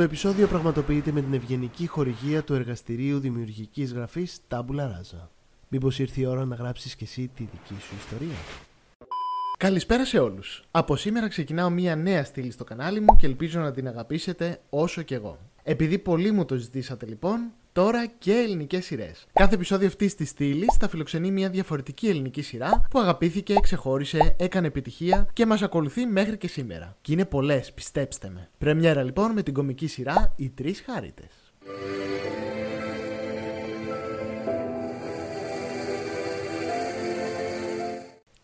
[0.00, 5.28] Το επεισόδιο πραγματοποιείται με την ευγενική χορηγία του εργαστηρίου δημιουργικής γραφής Tabula Rasa.
[5.68, 8.36] Μήπως ήρθε η ώρα να γράψεις και εσύ τη δική σου ιστορία;
[9.58, 10.64] Καλησπέρα σε όλους.
[10.70, 15.02] Από σήμερα ξεκινάω μια νέα στήλη στο κανάλι μου και ελπίζω να την αγαπήσετε όσο
[15.02, 15.38] και εγώ.
[15.62, 17.40] Επειδή πολλοί μου το ζητήσατε λοιπόν,
[17.80, 19.26] τώρα και ελληνικές σειρές.
[19.32, 24.66] Κάθε επεισόδιο αυτής της στήλης θα φιλοξενεί μια διαφορετική ελληνική σειρά που αγαπήθηκε, ξεχώρισε, έκανε
[24.66, 26.96] επιτυχία και μας ακολουθεί μέχρι και σήμερα.
[27.00, 28.48] Και είναι πολλές, πιστέψτε με.
[28.58, 31.52] Πρεμιέρα λοιπόν με την κομική σειρά Οι Τρεις Χάριτες.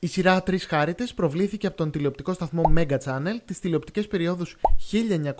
[0.06, 4.56] Η σειρά Τρεις Χάριτες προβλήθηκε από τον τηλεοπτικό σταθμό Mega Channel τις τηλεοπτικές περιόδους
[4.92, 5.37] 1989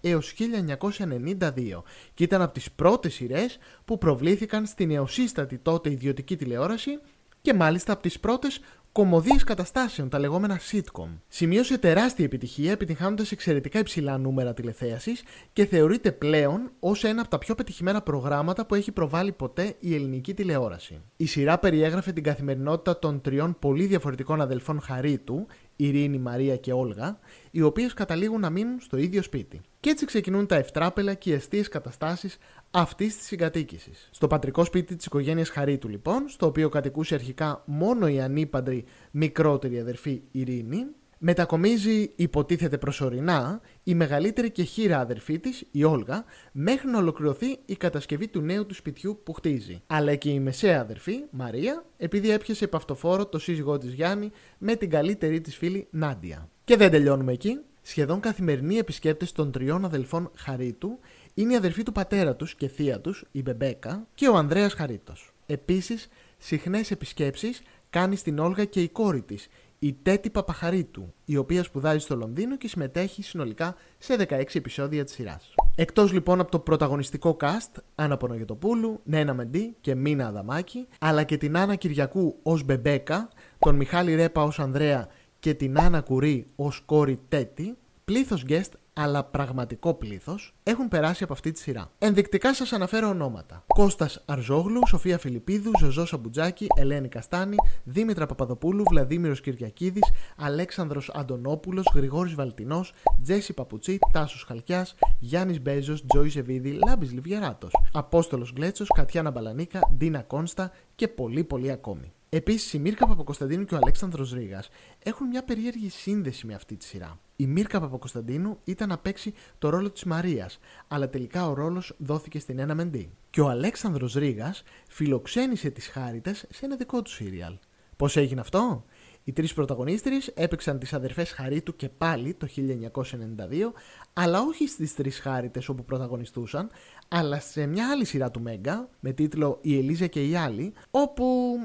[0.00, 1.82] έως 1992
[2.14, 7.00] και ήταν από τις πρώτες σειρές που προβλήθηκαν στην νεοσύστατη τότε ιδιωτική τηλεόραση
[7.40, 8.60] και μάλιστα από τις πρώτες
[8.92, 11.08] κομμωδίες καταστάσεων, τα λεγόμενα sitcom.
[11.28, 15.22] Σημείωσε τεράστια επιτυχία επιτυχάνοντα εξαιρετικά υψηλά νούμερα τηλεθέασης
[15.52, 19.94] και θεωρείται πλέον ως ένα από τα πιο πετυχημένα προγράμματα που έχει προβάλει ποτέ η
[19.94, 21.00] ελληνική τηλεόραση.
[21.16, 25.46] Η σειρά περιέγραφε την καθημερινότητα των τριών πολύ διαφορετικών αδελφών Χαρίτου,
[25.84, 27.18] Ειρήνη, Μαρία και Όλγα,
[27.50, 29.60] οι οποίες καταλήγουν να μείνουν στο ίδιο σπίτι.
[29.80, 32.38] Και έτσι ξεκινούν τα ευτράπελα και οι αιστείες καταστάσεις
[32.70, 34.08] αυτής της συγκατοίκησης.
[34.10, 39.80] Στο πατρικό σπίτι της οικογένειας Χαρίτου, λοιπόν, στο οποίο κατοικούσε αρχικά μόνο η ανήπαντρη μικρότερη
[39.80, 40.86] αδερφή Ειρήνη,
[41.22, 47.76] μετακομίζει υποτίθεται προσωρινά η μεγαλύτερη και χείρα αδερφή της, η Όλγα, μέχρι να ολοκληρωθεί η
[47.76, 49.82] κατασκευή του νέου του σπιτιού που χτίζει.
[49.86, 54.90] Αλλά και η μεσαία αδερφή, Μαρία, επειδή έπιασε επαυτοφόρο το σύζυγό της Γιάννη με την
[54.90, 56.48] καλύτερη της φίλη Νάντια.
[56.64, 57.58] Και δεν τελειώνουμε εκεί.
[57.82, 60.98] Σχεδόν καθημερινοί επισκέπτες των τριών αδελφών Χαρίτου
[61.34, 65.32] είναι η αδερφή του πατέρα τους και θεία τους, η Μπεμπέκα, και ο Ανδρέας Χαρίτος.
[65.46, 69.48] Επίσης, συχνές επισκέψεις κάνει στην Όλγα και η κόρη της,
[69.82, 75.12] η Τέτη Παπαχαρίτου, η οποία σπουδάζει στο Λονδίνο και συμμετέχει συνολικά σε 16 επεισόδια της
[75.12, 75.54] σειράς.
[75.74, 81.36] Εκτός λοιπόν από το πρωταγωνιστικό cast, Άννα Πονογετοπούλου, Νένα Μεντή και Μίνα Αδαμάκη, αλλά και
[81.36, 85.08] την Άννα Κυριακού ως Μπεμπέκα, τον Μιχάλη Ρέπα ως Ανδρέα
[85.38, 88.70] και την Άννα Κουρί ως κόρη Τέτη, πλήθος guest
[89.02, 91.90] αλλά πραγματικό πλήθος, έχουν περάσει από αυτή τη σειρά.
[91.98, 93.64] Ενδεικτικά σας αναφέρω ονόματα.
[93.66, 102.34] Κώστας Αρζόγλου, Σοφία Φιλιππίδου, Ζωζό Σαμπουτζάκη, Ελένη Καστάνη, Δήμητρα Παπαδοπούλου, Βλαδίμηρο Κυριακίδης, Αλέξανδρος Αντωνόπουλος, Γρηγόρης
[102.34, 109.80] Βαλτινός, Τζέσι Παπουτσί, Τάσος Χαλκιάς, Γιάννης Μπέζος, Τζόι Ζεβίδη, Λάμπης Λιβιαράτος, Απόστολος Γκλέτσο, Κατιάνα Μπαλανίκα,
[109.96, 112.12] Ντίνα Κόνστα και πολλοί πολλοί ακόμη.
[112.32, 114.68] Επίσης, η Μίρκα Παπακοσταντίνου και ο Αλέξανδρος Ρήγας
[115.02, 117.18] έχουν μια περίεργη σύνδεση με αυτή τη σειρά.
[117.36, 120.58] Η Μίρκα Παπακοσταντίνου ήταν να παίξει το ρόλο της Μαρίας,
[120.88, 123.10] αλλά τελικά ο ρόλος δόθηκε στην Ένα Μεντή.
[123.30, 127.58] Και ο Αλέξανδρος Ρήγας φιλοξένησε τις Χάριτες σε ένα δικό του σύριαλ.
[127.96, 128.84] Πώς έγινε αυτό;
[129.24, 133.72] Οι τρεις πρωταγωνίστριες έπαιξαν τις αδερφές Χαρίτου και πάλι το 1992,
[134.12, 136.70] αλλά όχι στις τρεις Χάριτες όπου πρωταγωνιστούσαν,
[137.08, 141.56] αλλά σε μια άλλη σειρά του Μέγκα με τίτλο Η Ελίζα και οι άλλοι, όπου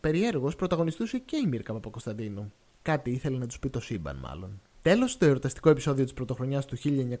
[0.00, 2.52] περιέργως πρωταγωνιστούσε και η Μίρκα Παπακοσταντίνου.
[2.82, 4.60] Κάτι ήθελε να τους πει το σύμπαν, μάλλον.
[4.86, 7.20] Τέλο, στο εορταστικό επεισόδιο της πρωτοχρονιάς του 1991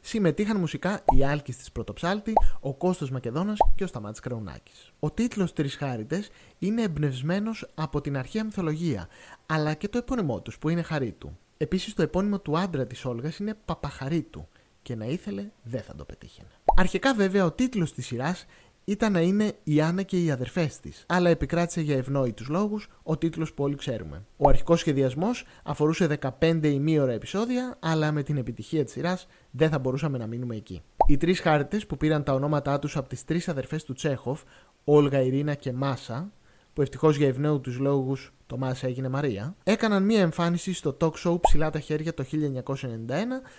[0.00, 4.92] συμμετείχαν μουσικά οι Άλκης της Πρωτοψάλτη, ο Κώστο Μακεδόνας και ο Σταμάτης Κραουνάκης.
[4.98, 6.24] Ο τίτλος Τρισχάριτε
[6.58, 9.08] είναι εμπνευσμένος από την αρχαία μυθολογία,
[9.46, 11.38] αλλά και το επώνυμό τους που είναι Χαρίτου.
[11.56, 14.48] Επίσης, το επώνυμο του άντρα της Όλγας είναι Παπαχαρίτου
[14.82, 16.48] και να ήθελε δεν θα το πετύχαινε.
[16.76, 18.46] Αρχικά, βέβαια, ο τίτλος της σειράς
[18.90, 23.16] ήταν να είναι η Άννα και οι αδερφές της, αλλά επικράτησε για ευνόητους λόγους ο
[23.16, 24.24] τίτλος που όλοι ξέρουμε.
[24.36, 29.78] Ο αρχικός σχεδιασμός αφορούσε 15 ημίωρα επεισόδια, αλλά με την επιτυχία της σειράς δεν θα
[29.78, 30.82] μπορούσαμε να μείνουμε εκεί.
[31.06, 34.42] Οι τρεις χάρτε που πήραν τα ονόματά τους από τις τρεις αδερφές του Τσέχοφ,
[34.84, 36.32] Όλγα, Ειρήνα και Μάσα,
[36.72, 41.40] που ευτυχώς για ευνόητους λόγους το Μάσα έγινε Μαρία, έκαναν μία εμφάνιση στο talk show
[41.40, 42.66] Ψηλά τα χέρια το 1991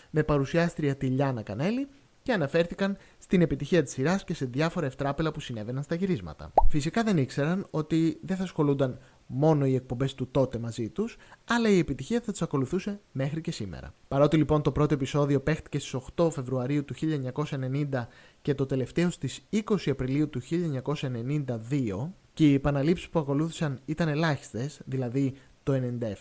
[0.10, 1.88] με παρουσιάστρια τη Λιάνα Κανέλη
[2.24, 6.54] και αναφέρθηκαν στην επιτυχία της σειράς και σε διάφορα ευτράπελα που συνέβαιναν στα γυρίσματα.
[6.70, 11.70] Φυσικά δεν ήξεραν ότι δεν θα ασχολούνταν μόνο οι εκπομπές του τότε μαζί τους, αλλά
[11.70, 13.94] η επιτυχία θα του ακολουθούσε μέχρι και σήμερα.
[14.08, 18.08] Παρότι λοιπόν το πρώτο επεισόδιο παίχτηκε στις 8 Φεβρουαρίου του 1990
[18.42, 24.82] και το τελευταίο στις 20 Απριλίου του 1992, και οι επαναλήψεις που ακολούθησαν ήταν ελάχιστες,
[24.86, 25.74] δηλαδή το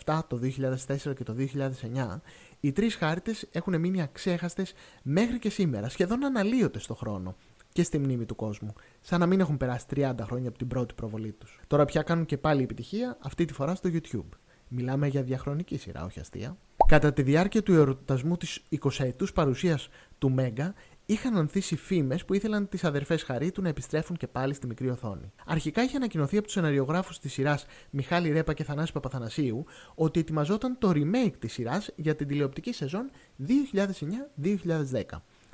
[0.04, 0.40] 97, το
[0.86, 2.20] 2004 και το 2009,
[2.60, 4.72] οι τρεις χάρτε έχουν μείνει αξέχαστες
[5.02, 7.36] μέχρι και σήμερα, σχεδόν αναλύωτε στο χρόνο
[7.72, 10.94] και στη μνήμη του κόσμου, σαν να μην έχουν περάσει 30 χρόνια από την πρώτη
[10.94, 11.60] προβολή τους.
[11.66, 14.38] Τώρα πια κάνουν και πάλι επιτυχία, αυτή τη φορά στο YouTube.
[14.68, 16.56] Μιλάμε για διαχρονική σειρά, όχι αστεία.
[16.86, 20.74] Κατά τη διάρκεια του εορτασμού της 20 ετού παρουσίας του Μέγκα,
[21.12, 25.32] είχαν ανθίσει φήμες που ήθελαν τις αδερφές Χαρίτου να επιστρέφουν και πάλι στη μικρή οθόνη.
[25.46, 29.64] Αρχικά είχε ανακοινωθεί από τους σεναριογράφους της σειράς Μιχάλη Ρέπα και Θανάση Παπαθανασίου
[29.94, 33.10] ότι ετοιμαζόταν το remake της σειράς για την τηλεοπτική σεζόν
[34.42, 35.02] 2009-2010.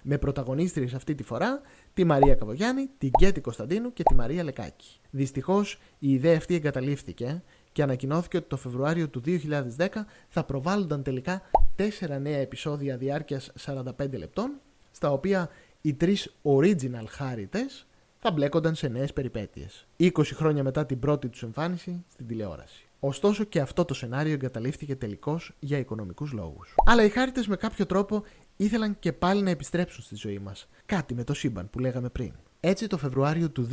[0.03, 1.61] Με πρωταγωνίστριες αυτή τη φορά
[1.95, 5.01] τη Μαρία Καβογιάννη, την Κέτη Κωνσταντίνου και τη Μαρία Λεκάκη.
[5.11, 7.43] Δυστυχώς η ιδέα αυτή εγκαταλείφθηκε
[7.73, 9.89] και ανακοινώθηκε ότι το Φεβρουάριο του 2010
[10.29, 11.43] θα προβάλλονταν τελικά
[11.75, 13.83] τέσσερα νέα επεισόδια διάρκειας 45
[14.19, 14.61] λεπτών,
[14.97, 15.49] στα οποία
[15.81, 17.87] οι τρεις original χάριτες
[18.19, 19.87] θα μπλέκονταν σε νέες περιπέτειες.
[19.97, 22.89] 20 χρόνια μετά την πρώτη τους εμφάνιση στην τηλεόραση.
[23.01, 26.75] Ωστόσο και αυτό το σενάριο εγκαταλείφθηκε τελικώς για οικονομικούς λόγους.
[26.87, 28.23] Αλλά οι χάρτε με κάποιο τρόπο
[28.57, 30.69] ήθελαν και πάλι να επιστρέψουν στη ζωή μας.
[30.87, 32.33] Κάτι με το σύμπαν που λέγαμε πριν.
[32.61, 33.69] Έτσι το Φεβρουάριο του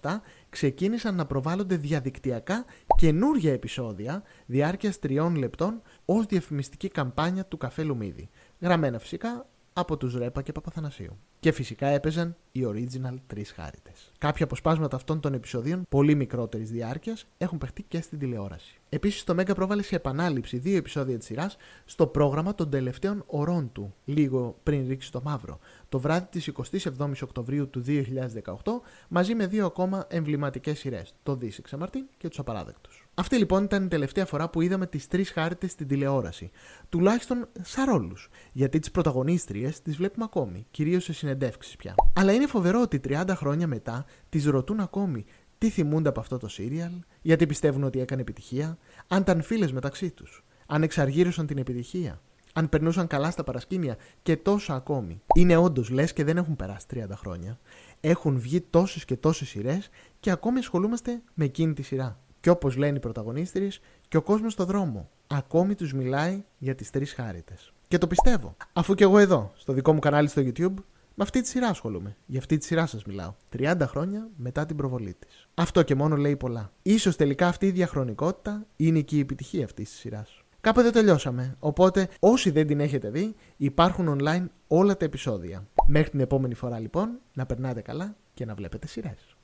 [0.00, 2.64] 2017 ξεκίνησαν να προβάλλονται διαδικτυακά
[2.96, 8.28] καινούργια επεισόδια διάρκειας τριών λεπτών ως διαφημιστική καμπάνια του καφέ Λουμίδη.
[8.60, 11.18] Γραμμένα φυσικά από τους Ρέπα και Παπαθανασίου.
[11.40, 14.12] Και φυσικά έπαιζαν οι original τρεις χάριτες.
[14.18, 18.80] Κάποια αποσπάσματα αυτών των επεισοδίων, πολύ μικρότερης διάρκειας, έχουν παιχτεί και στην τηλεόραση.
[18.88, 23.72] Επίσης, το Μέγκα πρόβαλε σε επανάληψη δύο επεισόδια της σειράς στο πρόγραμμα των τελευταίων ωρών
[23.72, 25.58] του, λίγο πριν ρίξει το μαύρο,
[25.88, 26.52] το βράδυ της
[26.98, 32.38] 27η Οκτωβρίου του 2018, μαζί με δύο ακόμα εμβληματικές σειρές, το Δύση Ξαμαρτίν και τους
[32.38, 32.99] Απαράδεκτους.
[33.14, 36.50] Αυτή λοιπόν ήταν η τελευταία φορά που είδαμε τις τρεις χάρτες στην τηλεόραση.
[36.88, 38.28] Τουλάχιστον σαν ρόλους.
[38.52, 41.94] Γιατί τις πρωταγωνίστριες τις βλέπουμε ακόμη, κυρίως σε συνεντεύξεις πια.
[42.12, 45.24] Αλλά είναι φοβερό ότι 30 χρόνια μετά τις ρωτούν ακόμη
[45.58, 46.92] τι θυμούνται από αυτό το σύριαλ,
[47.22, 48.78] γιατί πιστεύουν ότι έκανε επιτυχία,
[49.08, 52.20] αν ήταν φίλες μεταξύ τους, αν εξαργύρωσαν την επιτυχία,
[52.52, 55.22] αν περνούσαν καλά στα παρασκήνια και τόσα ακόμη.
[55.34, 57.58] Είναι όντως λες και δεν έχουν περάσει 30 χρόνια.
[58.00, 59.88] Έχουν βγει τόσες και τόσες σειρές
[60.20, 62.20] και ακόμη ασχολούμαστε με εκείνη τη σειρά.
[62.40, 65.10] Και όπως λένε οι πρωταγωνίστριες, και ο κόσμος στο δρόμο.
[65.26, 67.72] Ακόμη τους μιλάει για τις τρεις χάριτες.
[67.88, 68.56] Και το πιστεύω.
[68.72, 70.74] Αφού και εγώ εδώ, στο δικό μου κανάλι στο YouTube,
[71.14, 72.16] με αυτή τη σειρά ασχολούμαι.
[72.26, 73.34] Για αυτή τη σειρά σας μιλάω.
[73.56, 75.48] 30 χρόνια μετά την προβολή της.
[75.54, 76.72] Αυτό και μόνο λέει πολλά.
[76.98, 80.42] σω τελικά αυτή η διαχρονικότητα είναι και η επιτυχία αυτής της σειράς.
[80.60, 81.56] Κάπου εδώ τελειώσαμε.
[81.58, 85.66] Οπότε, όσοι δεν την έχετε δει, υπάρχουν online όλα τα επεισόδια.
[85.86, 89.36] Μέχρι την επόμενη φορά λοιπόν, να περνάτε καλά και να βλέπετε σειρές.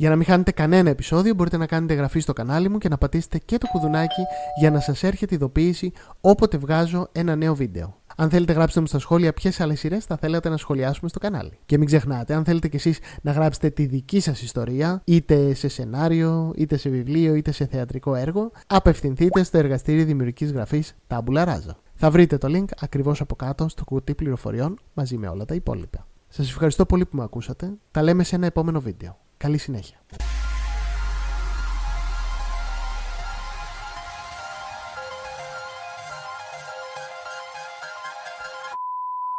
[0.00, 2.98] Για να μην χάνετε κανένα επεισόδιο μπορείτε να κάνετε εγγραφή στο κανάλι μου και να
[2.98, 4.22] πατήσετε και το κουδουνάκι
[4.60, 7.96] για να σας έρχεται ειδοποίηση όποτε βγάζω ένα νέο βίντεο.
[8.16, 11.58] Αν θέλετε γράψτε μου στα σχόλια ποιες άλλες σειρές θα θέλατε να σχολιάσουμε στο κανάλι.
[11.66, 15.68] Και μην ξεχνάτε, αν θέλετε κι εσείς να γράψετε τη δική σας ιστορία, είτε σε
[15.68, 21.74] σενάριο, είτε σε βιβλίο, είτε σε θεατρικό έργο, απευθυνθείτε στο εργαστήριο δημιουργικής γραφής Tabula Rasa.
[21.94, 26.06] Θα βρείτε το link ακριβώς από κάτω στο κουτί πληροφοριών μαζί με όλα τα υπόλοιπα.
[26.28, 27.72] Σας ευχαριστώ πολύ που με ακούσατε.
[27.90, 29.18] Τα λέμε σε ένα επόμενο βίντεο.
[29.38, 29.96] Καλή συνέχεια.